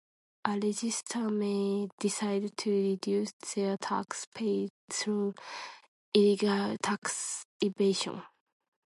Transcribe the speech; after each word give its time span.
A 0.45 0.59
resister 0.59 1.29
may 1.29 1.87
decide 1.99 2.57
to 2.57 2.71
reduce 2.71 3.33
their 3.53 3.77
tax 3.77 4.25
paid 4.33 4.71
through 4.89 5.35
illegal 6.15 6.75
tax 6.81 7.45
evasion. 7.63 8.23